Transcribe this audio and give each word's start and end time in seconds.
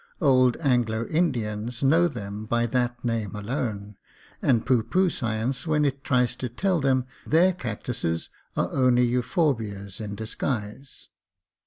Old 0.19 0.57
Anglo 0.57 1.05
Indians 1.09 1.83
know 1.83 2.07
them 2.07 2.47
by 2.47 2.65
that 2.65 3.05
name 3.05 3.35
alone, 3.35 3.97
and 4.41 4.65
pooh 4.65 4.81
pooh 4.81 5.11
science 5.11 5.67
when 5.67 5.85
it 5.85 6.03
tries 6.03 6.35
to 6.37 6.49
tell 6.49 6.81
them 6.81 7.05
their 7.27 7.53
cactuses 7.53 8.27
are 8.57 8.73
only 8.73 9.05
euphorbias 9.07 9.99
in 10.01 10.15
disguise. 10.15 11.09